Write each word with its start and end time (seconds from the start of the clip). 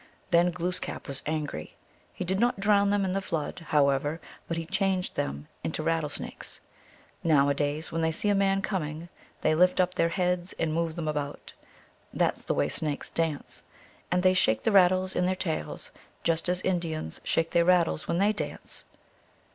Then 0.31 0.49
Glooskap 0.49 1.07
was 1.07 1.21
angry. 1.27 1.75
He 2.11 2.25
did 2.25 2.39
not 2.39 2.59
drown 2.59 2.89
them 2.89 3.05
in 3.05 3.13
the 3.13 3.21
Flood, 3.21 3.63
however, 3.67 4.19
but 4.47 4.57
he 4.57 4.65
changed 4.65 5.13
them 5.13 5.47
into 5.63 5.83
rattlesnakes. 5.83 6.59
Nowadays, 7.23 7.91
when 7.91 8.01
they 8.01 8.09
see 8.09 8.27
a 8.29 8.33
man 8.33 8.63
coming, 8.63 9.09
they 9.41 9.53
lift 9.53 9.79
up 9.79 9.93
their 9.93 10.09
heads 10.09 10.53
and 10.57 10.73
move 10.73 10.95
them 10.95 11.07
about. 11.07 11.53
That 12.15 12.39
s 12.39 12.43
the 12.45 12.55
way 12.55 12.67
snakes 12.67 13.11
dance. 13.11 13.61
And 14.09 14.23
they 14.23 14.33
shake 14.33 14.63
the 14.63 14.71
rattles 14.71 15.15
in 15.15 15.27
their 15.27 15.35
tails 15.35 15.91
just 16.23 16.49
as 16.49 16.61
Indians 16.63 17.21
shake 17.23 17.51
their 17.51 17.65
rattles 17.65 18.07
when 18.07 18.17
they 18.17 18.33
dance. 18.33 18.85